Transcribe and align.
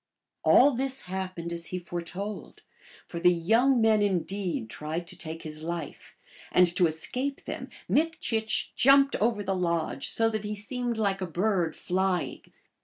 All 0.43 0.71
this 0.71 1.01
happened 1.03 1.53
as 1.53 1.67
he 1.67 1.77
foretold; 1.77 2.63
for 3.05 3.19
the 3.19 3.31
young 3.31 3.79
men 3.79 4.01
indeed 4.01 4.67
tried 4.67 5.05
to 5.05 5.15
take 5.15 5.43
his 5.43 5.61
life, 5.61 6.17
and 6.51 6.65
to 6.75 6.87
escape 6.87 7.45
them 7.45 7.69
Mik 7.87 8.19
chich 8.19 8.71
jumped 8.75 9.15
over 9.17 9.43
the 9.43 9.53
lodge, 9.53 10.09
so 10.09 10.27
that 10.31 10.43
he 10.43 10.55
seemed 10.55 10.97
like 10.97 11.21
a 11.21 11.27
bird 11.27 11.75
flying. 11.75 12.41